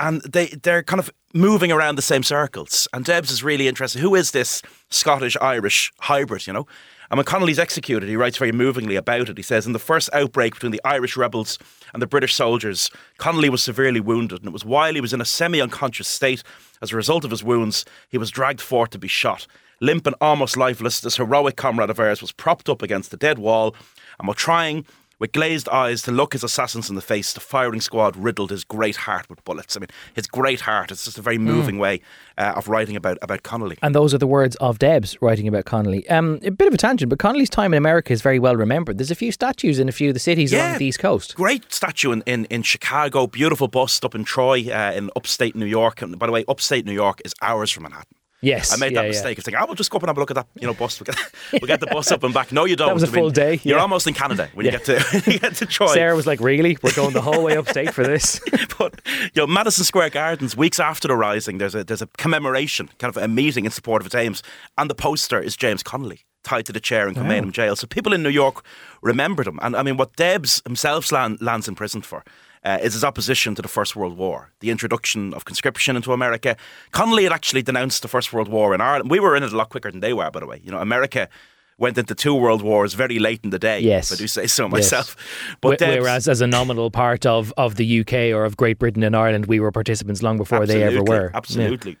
And 0.00 0.22
they, 0.22 0.46
they're 0.46 0.82
kind 0.82 0.98
of 0.98 1.10
moving 1.34 1.70
around 1.70 1.96
the 1.96 2.02
same 2.02 2.22
circles. 2.22 2.88
And 2.94 3.04
Debs 3.04 3.30
is 3.30 3.44
really 3.44 3.68
interested. 3.68 4.00
Who 4.00 4.14
is 4.14 4.30
this 4.30 4.62
Scottish 4.88 5.36
Irish 5.40 5.92
hybrid, 6.00 6.46
you 6.46 6.54
know? 6.54 6.66
And 7.10 7.18
when 7.18 7.26
Connolly's 7.26 7.58
executed, 7.58 8.08
he 8.08 8.16
writes 8.16 8.38
very 8.38 8.50
movingly 8.50 8.96
about 8.96 9.28
it. 9.28 9.36
He 9.36 9.42
says, 9.42 9.66
In 9.66 9.74
the 9.74 9.78
first 9.78 10.08
outbreak 10.14 10.54
between 10.54 10.72
the 10.72 10.80
Irish 10.84 11.18
rebels 11.18 11.58
and 11.92 12.00
the 12.00 12.06
British 12.06 12.34
soldiers, 12.34 12.90
Connolly 13.18 13.50
was 13.50 13.62
severely 13.62 14.00
wounded, 14.00 14.38
and 14.38 14.48
it 14.48 14.52
was 14.52 14.64
while 14.64 14.94
he 14.94 15.00
was 15.02 15.12
in 15.12 15.20
a 15.20 15.26
semi 15.26 15.60
unconscious 15.60 16.08
state. 16.08 16.42
As 16.80 16.92
a 16.92 16.96
result 16.96 17.26
of 17.26 17.30
his 17.30 17.44
wounds, 17.44 17.84
he 18.08 18.16
was 18.16 18.30
dragged 18.30 18.60
forth 18.62 18.90
to 18.90 18.98
be 18.98 19.08
shot. 19.08 19.46
Limp 19.82 20.06
and 20.06 20.16
almost 20.20 20.56
lifeless, 20.56 21.00
this 21.00 21.16
heroic 21.16 21.56
comrade 21.56 21.90
of 21.90 22.00
ours 22.00 22.22
was 22.22 22.32
propped 22.32 22.70
up 22.70 22.80
against 22.80 23.10
the 23.10 23.16
dead 23.18 23.38
wall, 23.38 23.74
and 24.18 24.26
while 24.28 24.34
trying 24.34 24.86
with 25.20 25.32
glazed 25.32 25.68
eyes 25.68 26.02
to 26.02 26.10
look 26.10 26.32
his 26.32 26.42
assassins 26.42 26.88
in 26.88 26.96
the 26.96 27.02
face, 27.02 27.32
the 27.32 27.40
firing 27.40 27.80
squad 27.80 28.16
riddled 28.16 28.50
his 28.50 28.64
great 28.64 28.96
heart 28.96 29.30
with 29.30 29.44
bullets. 29.44 29.76
I 29.76 29.80
mean, 29.80 29.88
his 30.14 30.26
great 30.26 30.62
heart. 30.62 30.90
It's 30.90 31.04
just 31.04 31.18
a 31.18 31.22
very 31.22 31.38
moving 31.38 31.78
way 31.78 32.00
uh, 32.38 32.54
of 32.56 32.66
writing 32.68 32.96
about, 32.96 33.18
about 33.22 33.42
Connolly. 33.42 33.78
And 33.82 33.94
those 33.94 34.12
are 34.14 34.18
the 34.18 34.26
words 34.26 34.56
of 34.56 34.78
Debs 34.78 35.16
writing 35.20 35.46
about 35.46 35.66
Connolly. 35.66 36.08
Um, 36.08 36.40
a 36.42 36.50
bit 36.50 36.66
of 36.66 36.74
a 36.74 36.78
tangent, 36.78 37.10
but 37.10 37.18
Connolly's 37.18 37.50
time 37.50 37.72
in 37.72 37.78
America 37.78 38.12
is 38.12 38.22
very 38.22 38.38
well 38.38 38.56
remembered. 38.56 38.98
There's 38.98 39.10
a 39.10 39.14
few 39.14 39.30
statues 39.30 39.78
in 39.78 39.88
a 39.88 39.92
few 39.92 40.08
of 40.08 40.14
the 40.14 40.20
cities 40.20 40.52
along 40.52 40.78
the 40.78 40.86
East 40.86 40.98
Coast. 40.98 41.36
Great 41.36 41.72
statue 41.72 42.12
in, 42.12 42.22
in, 42.26 42.46
in 42.46 42.62
Chicago, 42.62 43.26
beautiful 43.26 43.68
bust 43.68 44.04
up 44.04 44.14
in 44.14 44.24
Troy, 44.24 44.68
uh, 44.72 44.92
in 44.92 45.10
upstate 45.14 45.54
New 45.54 45.66
York. 45.66 46.00
And 46.02 46.18
by 46.18 46.26
the 46.26 46.32
way, 46.32 46.44
upstate 46.48 46.86
New 46.86 46.92
York 46.92 47.20
is 47.24 47.34
hours 47.42 47.70
from 47.70 47.82
Manhattan. 47.82 48.16
Yes, 48.42 48.72
I 48.72 48.76
made 48.76 48.92
yeah, 48.92 49.00
that 49.00 49.04
yeah. 49.04 49.10
mistake 49.10 49.38
of 49.38 49.44
thinking, 49.44 49.60
I 49.60 49.64
will 49.66 49.74
just 49.74 49.90
go 49.90 49.96
up 49.96 50.02
and 50.02 50.08
have 50.08 50.16
a 50.16 50.20
look 50.20 50.30
at 50.30 50.36
that, 50.36 50.46
you 50.58 50.66
know, 50.66 50.72
bus. 50.72 50.98
We'll 50.98 51.06
get, 51.06 51.16
we'll 51.52 51.66
get 51.66 51.80
the 51.80 51.86
bus 51.86 52.10
up 52.10 52.22
and 52.22 52.32
back. 52.32 52.52
No, 52.52 52.64
you 52.64 52.74
don't. 52.74 52.88
That 52.88 52.94
was 52.94 53.02
a 53.02 53.06
I 53.06 53.10
mean, 53.10 53.20
full 53.20 53.30
day, 53.30 53.60
You're 53.62 53.78
almost 53.78 54.06
in 54.06 54.14
Canada 54.14 54.48
when 54.54 54.64
you 54.64 54.72
get 54.72 54.84
to 54.86 54.98
when 54.98 55.22
you 55.34 55.38
get 55.38 55.54
to 55.56 55.66
Troy. 55.66 55.92
Sarah 55.92 56.16
was 56.16 56.26
like, 56.26 56.40
"Really? 56.40 56.78
We're 56.82 56.94
going 56.94 57.12
the 57.12 57.20
whole 57.20 57.42
way 57.44 57.56
upstate 57.56 57.92
for 57.92 58.04
this?" 58.04 58.40
but 58.78 59.00
you 59.04 59.30
know, 59.36 59.46
Madison 59.46 59.84
Square 59.84 60.10
Gardens, 60.10 60.56
weeks 60.56 60.80
after 60.80 61.08
the 61.08 61.16
rising, 61.16 61.58
there's 61.58 61.74
a 61.74 61.84
there's 61.84 62.02
a 62.02 62.06
commemoration, 62.18 62.88
kind 62.98 63.14
of 63.14 63.22
a 63.22 63.28
meeting 63.28 63.66
in 63.66 63.70
support 63.70 64.00
of 64.00 64.06
its 64.06 64.14
aims, 64.14 64.42
and 64.78 64.88
the 64.88 64.94
poster 64.94 65.40
is 65.40 65.56
James 65.56 65.82
Connolly 65.82 66.24
tied 66.42 66.64
to 66.66 66.72
the 66.72 66.80
chair 66.80 67.04
oh. 67.04 67.08
in 67.08 67.14
Kilmainham 67.14 67.52
jail. 67.52 67.76
So 67.76 67.86
people 67.86 68.14
in 68.14 68.22
New 68.22 68.30
York 68.30 68.64
remembered 69.02 69.46
him, 69.46 69.58
and 69.60 69.76
I 69.76 69.82
mean, 69.82 69.96
what 69.96 70.16
Debs 70.16 70.62
himself 70.64 71.12
land, 71.12 71.42
lands 71.42 71.68
in 71.68 71.74
prison 71.74 72.00
for. 72.00 72.24
Uh, 72.62 72.76
is 72.82 72.92
his 72.92 73.02
opposition 73.04 73.54
to 73.54 73.62
the 73.62 73.68
First 73.68 73.96
World 73.96 74.18
War, 74.18 74.52
the 74.60 74.68
introduction 74.70 75.32
of 75.32 75.46
conscription 75.46 75.96
into 75.96 76.12
America. 76.12 76.56
Connolly 76.90 77.22
had 77.24 77.32
actually 77.32 77.62
denounced 77.62 78.02
the 78.02 78.08
First 78.08 78.34
World 78.34 78.48
War 78.48 78.74
in 78.74 78.82
Ireland. 78.82 79.10
We 79.10 79.18
were 79.18 79.34
in 79.34 79.42
it 79.42 79.50
a 79.52 79.56
lot 79.56 79.70
quicker 79.70 79.90
than 79.90 80.00
they 80.00 80.12
were, 80.12 80.30
by 80.30 80.40
the 80.40 80.46
way. 80.46 80.60
You 80.62 80.70
know, 80.70 80.78
America 80.78 81.30
went 81.78 81.96
into 81.96 82.14
two 82.14 82.34
world 82.34 82.60
wars 82.60 82.92
very 82.92 83.18
late 83.18 83.40
in 83.42 83.48
the 83.48 83.58
day. 83.58 83.80
Yes. 83.80 84.10
if 84.12 84.18
I 84.18 84.22
do 84.22 84.26
say 84.28 84.46
so 84.46 84.68
myself. 84.68 85.16
Wh- 85.16 85.60
But 85.62 85.78
Debs- 85.78 86.02
Whereas, 86.02 86.28
as 86.28 86.42
a 86.42 86.46
nominal 86.46 86.90
part 86.90 87.24
of, 87.24 87.50
of 87.56 87.76
the 87.76 88.00
UK 88.00 88.12
or 88.36 88.44
of 88.44 88.58
Great 88.58 88.78
Britain 88.78 89.02
and 89.04 89.16
Ireland, 89.16 89.46
we 89.46 89.58
were 89.58 89.72
participants 89.72 90.22
long 90.22 90.36
before 90.36 90.66
they 90.66 90.82
ever 90.82 91.02
were. 91.02 91.30
Absolutely. 91.32 91.96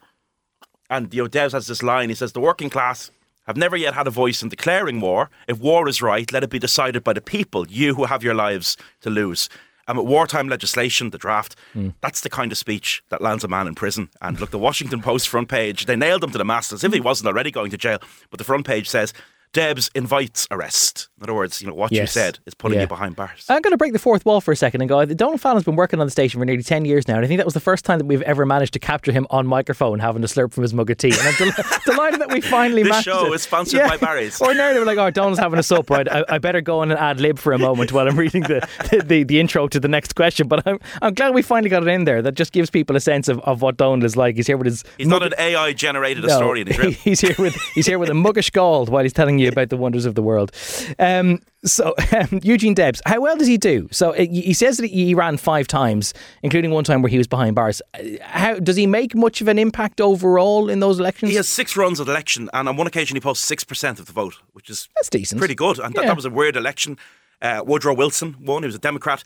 And 0.90 1.14
you 1.14 1.22
know, 1.22 1.28
Debs 1.28 1.54
has 1.54 1.66
this 1.68 1.82
line. 1.82 2.10
He 2.10 2.14
says, 2.14 2.32
"The 2.32 2.40
working 2.40 2.68
class 2.68 3.10
have 3.46 3.56
never 3.56 3.76
yet 3.78 3.94
had 3.94 4.06
a 4.06 4.10
voice 4.10 4.42
in 4.42 4.50
declaring 4.50 5.00
war. 5.00 5.30
If 5.48 5.58
war 5.58 5.88
is 5.88 6.02
right, 6.02 6.30
let 6.32 6.42
it 6.44 6.50
be 6.50 6.58
decided 6.58 7.02
by 7.02 7.14
the 7.14 7.20
people, 7.22 7.66
you 7.68 7.94
who 7.94 8.04
have 8.04 8.22
your 8.22 8.34
lives 8.34 8.76
to 9.00 9.08
lose." 9.08 9.48
With 9.96 10.06
wartime 10.06 10.48
legislation, 10.48 11.10
the 11.10 11.18
draft, 11.18 11.56
Hmm. 11.72 11.90
that's 12.00 12.20
the 12.20 12.30
kind 12.30 12.52
of 12.52 12.58
speech 12.58 13.02
that 13.10 13.20
lands 13.20 13.44
a 13.44 13.48
man 13.48 13.66
in 13.66 13.74
prison. 13.74 14.08
And 14.20 14.38
look, 14.40 14.50
the 14.50 14.58
Washington 14.58 15.00
Post 15.02 15.28
front 15.28 15.48
page, 15.48 15.86
they 15.86 15.96
nailed 15.96 16.22
him 16.24 16.30
to 16.30 16.38
the 16.38 16.44
mast 16.44 16.72
as 16.72 16.84
if 16.84 16.92
he 16.92 17.00
wasn't 17.00 17.28
already 17.28 17.50
going 17.50 17.70
to 17.70 17.76
jail. 17.78 17.98
But 18.30 18.38
the 18.38 18.44
front 18.44 18.66
page 18.66 18.88
says, 18.88 19.12
Debs 19.52 19.90
invites 19.96 20.46
arrest. 20.52 21.08
In 21.18 21.24
other 21.24 21.34
words, 21.34 21.60
you 21.60 21.66
know, 21.66 21.74
what 21.74 21.90
you 21.90 22.06
said 22.06 22.38
is 22.46 22.54
putting 22.54 22.76
Yeah. 22.76 22.82
you 22.82 22.86
behind 22.86 23.16
bars. 23.16 23.44
I'm 23.48 23.60
going 23.62 23.72
to 23.72 23.76
break 23.76 23.92
the 23.92 23.98
fourth 23.98 24.24
wall 24.24 24.40
for 24.40 24.52
a 24.52 24.56
second 24.56 24.80
and 24.80 24.88
go. 24.88 25.04
Donal 25.04 25.38
Fallon's 25.38 25.64
been 25.64 25.74
working 25.74 25.98
on 26.00 26.06
the 26.06 26.10
station 26.12 26.38
for 26.40 26.44
nearly 26.44 26.62
10 26.62 26.84
years 26.84 27.08
now, 27.08 27.16
and 27.16 27.24
I 27.24 27.28
think 27.28 27.38
that 27.38 27.44
was 27.46 27.54
the 27.54 27.60
first 27.60 27.84
time 27.84 27.98
that 27.98 28.04
we've 28.04 28.22
ever 28.22 28.46
managed 28.46 28.72
to 28.74 28.78
capture 28.78 29.10
him 29.10 29.26
on 29.28 29.48
microphone 29.48 29.98
having 29.98 30.22
a 30.22 30.26
slurp 30.28 30.52
from 30.52 30.62
his 30.62 30.72
mug 30.72 30.88
of 30.88 30.98
tea. 30.98 31.10
And 31.10 31.20
I'm 31.20 31.34
del- 31.34 31.64
delighted 31.84 32.20
that 32.20 32.30
we 32.32 32.40
finally 32.40 32.84
This 32.84 32.90
managed 32.90 33.04
show 33.06 33.26
it. 33.32 33.34
is 33.34 33.42
sponsored 33.42 33.80
by 33.80 33.96
Barry's. 33.96 34.40
Ordinarily, 34.40 34.78
we're 34.78 34.86
like, 34.86 34.98
oh, 34.98 35.10
Donal's 35.10 35.38
having 35.40 35.58
a 35.58 35.64
sup, 35.64 35.90
right? 35.90 36.06
I, 36.10 36.24
I 36.28 36.38
better 36.38 36.60
go 36.60 36.78
on 36.78 36.92
and 36.92 37.00
ad 37.00 37.20
lib 37.20 37.36
for 37.38 37.52
a 37.52 37.58
moment 37.58 37.92
while 37.92 38.06
I'm 38.08 38.16
reading 38.16 38.42
the, 38.42 38.66
the, 38.92 39.02
the, 39.04 39.22
the 39.24 39.40
intro 39.40 39.66
to 39.66 39.80
the 39.80 39.88
next 39.88 40.14
question. 40.14 40.46
But 40.46 40.64
I'm, 40.64 40.78
I'm 41.02 41.12
glad 41.14 41.34
we 41.34 41.42
finally 41.42 41.70
got 41.70 41.82
it 41.82 41.88
in 41.88 42.04
there. 42.04 42.22
That 42.22 42.34
just 42.36 42.52
gives 42.52 42.70
people 42.70 42.94
a 42.94 43.00
sense 43.00 43.26
of, 43.28 43.40
of 43.40 43.62
what 43.62 43.76
Donal 43.76 44.04
is 44.04 44.16
like. 44.16 44.36
He's 44.36 44.46
here 44.46 44.56
with 44.56 44.66
his. 44.66 44.84
He's 44.96 45.08
not 45.08 45.24
an 45.24 45.34
AI 45.38 45.72
generated 45.72 46.22
No, 46.24 46.28
historian. 46.30 46.68
He's 46.68 47.00
he's 47.02 47.20
here 47.20 47.34
with 47.36 47.56
he's 47.74 47.86
here 47.86 47.98
with 47.98 48.10
a 48.10 48.14
muggish 48.14 48.52
gold 48.52 48.88
while 48.88 49.02
he's 49.02 49.12
telling 49.12 49.39
you 49.40 49.48
about 49.48 49.68
the 49.70 49.76
wonders 49.76 50.04
of 50.06 50.14
the 50.14 50.22
world. 50.22 50.52
Um, 50.98 51.40
so 51.64 51.94
um, 52.12 52.40
Eugene 52.42 52.74
Debs, 52.74 53.02
how 53.06 53.20
well 53.20 53.36
does 53.36 53.46
he 53.48 53.58
do? 53.58 53.88
So 53.90 54.10
uh, 54.10 54.26
he 54.30 54.52
says 54.54 54.78
that 54.78 54.86
he 54.88 55.14
ran 55.14 55.36
five 55.36 55.66
times, 55.66 56.14
including 56.42 56.70
one 56.70 56.84
time 56.84 57.02
where 57.02 57.10
he 57.10 57.18
was 57.18 57.26
behind 57.26 57.54
bars. 57.54 57.82
Uh, 57.94 58.02
How 58.22 58.54
does 58.58 58.76
he 58.76 58.86
make 58.86 59.14
much 59.14 59.40
of 59.40 59.48
an 59.48 59.58
impact 59.58 60.00
overall 60.00 60.70
in 60.70 60.80
those 60.80 60.98
elections? 60.98 61.30
He 61.30 61.36
has 61.36 61.48
six 61.48 61.76
runs 61.76 62.00
at 62.00 62.06
election, 62.08 62.48
and 62.52 62.68
on 62.68 62.76
one 62.76 62.86
occasion 62.86 63.16
he 63.16 63.20
posts 63.20 63.44
six 63.44 63.64
percent 63.64 63.98
of 64.00 64.06
the 64.06 64.12
vote, 64.12 64.36
which 64.52 64.70
is 64.70 64.88
That's 64.96 65.10
decent. 65.10 65.38
pretty 65.38 65.54
good. 65.54 65.78
And 65.78 65.94
that, 65.94 66.02
Yeah. 66.02 66.08
that 66.08 66.16
was 66.16 66.24
a 66.24 66.30
weird 66.30 66.56
election. 66.56 66.96
Uh, 67.42 67.62
Woodrow 67.66 67.94
Wilson 67.94 68.36
won; 68.40 68.62
he 68.62 68.66
was 68.66 68.74
a 68.74 68.78
Democrat. 68.78 69.22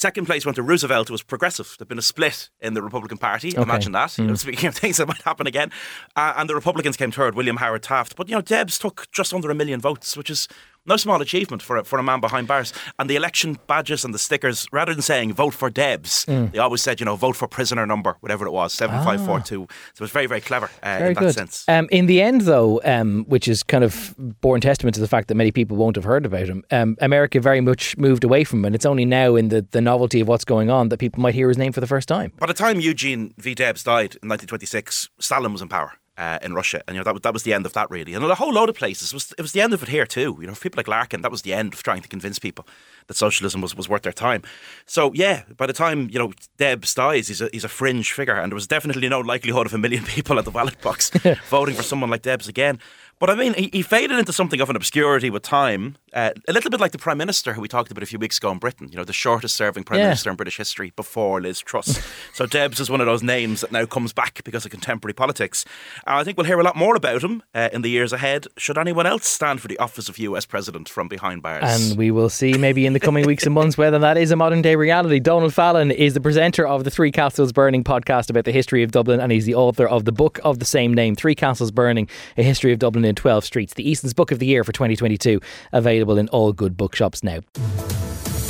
Second 0.00 0.24
place 0.24 0.46
went 0.46 0.56
to 0.56 0.62
Roosevelt, 0.62 1.08
who 1.08 1.12
was 1.12 1.22
progressive. 1.22 1.76
There'd 1.78 1.86
been 1.86 1.98
a 1.98 2.02
split 2.02 2.48
in 2.58 2.72
the 2.72 2.80
Republican 2.80 3.18
Party. 3.18 3.54
Imagine 3.54 3.92
that. 3.92 4.14
Hmm. 4.14 4.22
You 4.22 4.28
know, 4.28 4.34
speaking 4.34 4.66
of 4.66 4.74
things 4.82 4.96
that 4.96 5.06
might 5.06 5.20
happen 5.20 5.46
again, 5.46 5.70
uh, 6.16 6.32
and 6.38 6.48
the 6.48 6.54
Republicans 6.54 6.96
came 6.96 7.10
third. 7.10 7.34
William 7.34 7.58
Howard 7.58 7.82
Taft, 7.82 8.16
but 8.16 8.26
you 8.26 8.34
know, 8.34 8.40
Debs 8.40 8.78
took 8.78 9.08
just 9.12 9.34
under 9.34 9.50
a 9.50 9.54
million 9.54 9.78
votes, 9.78 10.16
which 10.16 10.30
is 10.30 10.48
No 10.86 10.96
small 10.96 11.20
achievement 11.20 11.62
for 11.62 11.76
a, 11.76 11.84
for 11.84 11.98
a 11.98 12.02
man 12.02 12.20
behind 12.20 12.48
bars. 12.48 12.72
And 12.98 13.08
the 13.10 13.14
election 13.16 13.58
badges 13.66 14.04
and 14.04 14.14
the 14.14 14.18
stickers, 14.18 14.66
rather 14.72 14.92
than 14.94 15.02
saying 15.02 15.34
vote 15.34 15.52
for 15.54 15.68
Debs, 15.70 16.24
Mm. 16.26 16.52
they 16.52 16.58
always 16.58 16.82
said, 16.82 17.00
you 17.00 17.06
know, 17.06 17.16
vote 17.16 17.36
for 17.36 17.46
prisoner 17.48 17.86
number, 17.86 18.16
whatever 18.20 18.46
it 18.46 18.50
was, 18.50 18.72
7542. 18.72 19.66
So 19.70 19.74
it 19.94 20.00
was 20.00 20.10
very, 20.10 20.26
very 20.26 20.40
clever 20.40 20.70
uh, 20.82 20.98
Very 20.98 21.08
in 21.10 21.14
that 21.14 21.20
good. 21.20 21.34
sense. 21.34 21.64
Um, 21.68 21.86
in 21.90 22.06
the 22.06 22.20
end, 22.22 22.42
though, 22.42 22.80
um, 22.84 23.24
which 23.28 23.46
is 23.46 23.62
kind 23.62 23.84
of 23.84 24.14
borne 24.40 24.60
testament 24.60 24.94
to 24.94 25.00
the 25.00 25.08
fact 25.08 25.28
that 25.28 25.34
many 25.34 25.50
people 25.52 25.76
won't 25.76 25.96
have 25.96 26.04
heard 26.04 26.24
about 26.24 26.46
him, 26.48 26.64
um, 26.70 26.96
America 27.00 27.40
very 27.40 27.60
much 27.60 27.96
moved 27.98 28.24
away 28.24 28.44
from 28.44 28.60
him. 28.60 28.64
And 28.66 28.74
it's 28.74 28.86
only 28.86 29.04
now 29.04 29.36
in 29.36 29.48
the, 29.48 29.66
the 29.70 29.80
novelty 29.80 30.20
of 30.20 30.28
what's 30.28 30.44
going 30.44 30.70
on 30.70 30.88
that 30.88 30.98
people 30.98 31.20
might 31.20 31.34
hear 31.34 31.48
his 31.48 31.58
name 31.58 31.72
for 31.72 31.80
the 31.80 31.86
first 31.86 32.08
time. 32.08 32.32
By 32.38 32.46
the 32.46 32.54
time 32.54 32.80
Eugene 32.80 33.34
V. 33.38 33.54
Debs 33.54 33.82
died 33.84 34.16
in 34.22 34.28
1926, 34.28 35.10
Stalin 35.18 35.52
was 35.52 35.60
in 35.62 35.68
power. 35.68 35.92
Uh, 36.20 36.38
in 36.42 36.52
Russia, 36.52 36.82
and 36.86 36.94
you 36.94 37.02
know 37.02 37.10
that 37.10 37.22
that 37.22 37.32
was 37.32 37.44
the 37.44 37.54
end 37.54 37.64
of 37.64 37.72
that 37.72 37.90
really, 37.90 38.12
and 38.12 38.22
a 38.22 38.34
whole 38.34 38.52
load 38.52 38.68
of 38.68 38.76
places. 38.76 39.10
It 39.10 39.14
was 39.14 39.32
it 39.38 39.40
was 39.40 39.52
the 39.52 39.62
end 39.62 39.72
of 39.72 39.82
it 39.82 39.88
here 39.88 40.04
too. 40.04 40.36
You 40.38 40.46
know, 40.46 40.54
for 40.54 40.60
people 40.60 40.76
like 40.76 40.86
Larkin, 40.86 41.22
that 41.22 41.30
was 41.30 41.40
the 41.40 41.54
end 41.54 41.72
of 41.72 41.82
trying 41.82 42.02
to 42.02 42.08
convince 42.08 42.38
people 42.38 42.66
that 43.10 43.16
socialism 43.16 43.60
was, 43.60 43.76
was 43.76 43.88
worth 43.88 44.02
their 44.02 44.12
time. 44.12 44.40
So 44.86 45.12
yeah, 45.14 45.42
by 45.56 45.66
the 45.66 45.72
time 45.72 46.08
you 46.12 46.18
know 46.20 46.32
Debs 46.58 46.94
dies, 46.94 47.26
he's 47.26 47.40
a 47.40 47.48
he's 47.52 47.64
a 47.64 47.68
fringe 47.68 48.12
figure, 48.12 48.36
and 48.36 48.52
there 48.52 48.54
was 48.54 48.68
definitely 48.68 49.08
no 49.08 49.18
likelihood 49.18 49.66
of 49.66 49.74
a 49.74 49.78
million 49.78 50.04
people 50.16 50.38
at 50.38 50.44
the 50.44 50.52
ballot 50.52 50.80
box 50.80 51.10
voting 51.48 51.74
for 51.74 51.82
someone 51.82 52.08
like 52.08 52.22
Debs 52.22 52.46
again. 52.46 52.78
But 53.18 53.28
I 53.28 53.34
mean, 53.34 53.52
he, 53.52 53.68
he 53.70 53.82
faded 53.82 54.18
into 54.18 54.32
something 54.32 54.62
of 54.62 54.70
an 54.70 54.76
obscurity 54.76 55.28
with 55.28 55.42
time, 55.42 55.96
uh, 56.14 56.30
a 56.48 56.52
little 56.54 56.70
bit 56.70 56.80
like 56.80 56.92
the 56.92 56.98
Prime 56.98 57.18
Minister 57.18 57.52
who 57.52 57.60
we 57.60 57.68
talked 57.68 57.90
about 57.90 58.02
a 58.02 58.06
few 58.06 58.18
weeks 58.18 58.38
ago 58.38 58.50
in 58.50 58.56
Britain. 58.56 58.88
You 58.88 58.96
know, 58.96 59.04
the 59.04 59.12
shortest 59.12 59.56
serving 59.56 59.84
Prime 59.84 60.00
Yeah. 60.00 60.06
Minister 60.06 60.30
in 60.30 60.36
British 60.36 60.56
history 60.56 60.94
before 60.96 61.38
Liz 61.38 61.60
Truss. 61.60 62.00
so 62.32 62.46
Debs 62.46 62.80
is 62.80 62.88
one 62.88 63.02
of 63.02 63.06
those 63.06 63.22
names 63.22 63.60
that 63.60 63.72
now 63.72 63.84
comes 63.84 64.14
back 64.14 64.42
because 64.42 64.64
of 64.64 64.70
contemporary 64.70 65.12
politics. 65.12 65.66
Uh, 66.06 66.16
I 66.16 66.24
think 66.24 66.38
we'll 66.38 66.46
hear 66.46 66.60
a 66.60 66.64
lot 66.64 66.76
more 66.76 66.96
about 66.96 67.22
him 67.22 67.42
uh, 67.54 67.68
in 67.74 67.82
the 67.82 67.90
years 67.90 68.14
ahead. 68.14 68.46
Should 68.56 68.78
anyone 68.78 69.04
else 69.04 69.26
stand 69.28 69.60
for 69.60 69.68
the 69.68 69.78
office 69.78 70.08
of 70.08 70.16
US 70.16 70.46
President 70.46 70.88
from 70.88 71.06
behind 71.06 71.42
bars? 71.42 71.62
And 71.90 71.98
we 71.98 72.10
will 72.10 72.30
see 72.30 72.54
maybe 72.56 72.86
in 72.86 72.94
the 73.00 73.04
coming 73.06 73.26
weeks 73.26 73.44
and 73.44 73.54
months 73.54 73.78
whether 73.78 73.98
that 73.98 74.18
is 74.18 74.30
a 74.30 74.36
modern 74.36 74.60
day 74.60 74.76
reality. 74.76 75.18
Donal 75.20 75.50
Fallon 75.50 75.90
is 75.90 76.14
the 76.14 76.20
presenter 76.20 76.66
of 76.66 76.84
the 76.84 76.90
Three 76.90 77.10
Castles 77.10 77.52
Burning 77.52 77.82
podcast 77.82 78.28
about 78.28 78.44
the 78.44 78.52
history 78.52 78.82
of 78.82 78.92
Dublin, 78.92 79.20
and 79.20 79.32
he's 79.32 79.46
the 79.46 79.54
author 79.54 79.86
of 79.86 80.04
the 80.04 80.12
book 80.12 80.38
of 80.44 80.58
the 80.58 80.64
same 80.64 80.92
name, 80.92 81.14
Three 81.14 81.34
Castles 81.34 81.70
Burning 81.70 82.08
A 82.36 82.42
History 82.42 82.72
of 82.72 82.78
Dublin 82.78 83.04
in 83.04 83.14
12 83.14 83.44
Streets, 83.44 83.74
the 83.74 83.88
Eason's 83.88 84.12
Book 84.12 84.30
of 84.30 84.38
the 84.38 84.46
Year 84.46 84.64
for 84.64 84.72
2022, 84.72 85.40
available 85.72 86.18
in 86.18 86.28
all 86.28 86.52
good 86.52 86.76
bookshops 86.76 87.22
now. 87.22 87.40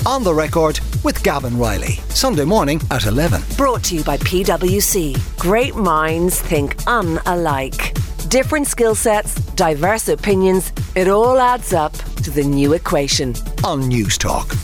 On 0.07 0.25
the 0.25 0.35
record 0.35 0.81
with 1.05 1.23
Gavan 1.23 1.57
Reilly. 1.57 2.01
Sunday 2.09 2.45
morning 2.45 2.81
at 2.91 3.07
11. 3.07 3.43
Brought 3.57 3.85
to 3.85 3.97
you 3.97 4.03
by 4.03 4.17
PwC. 4.19 5.39
Great 5.39 5.77
minds 5.77 6.41
think 6.41 6.77
unalike. 6.85 7.97
Different 8.29 8.67
skill 8.67 8.95
sets, 8.95 9.35
diverse 9.53 10.09
opinions. 10.09 10.73
It 10.97 11.09
all 11.09 11.39
adds 11.39 11.73
up 11.73 11.93
to 12.21 12.31
the 12.31 12.43
new 12.43 12.75
equation. 12.75 13.35
On 13.65 13.89
News 13.89 14.19
Talk. 14.19 14.55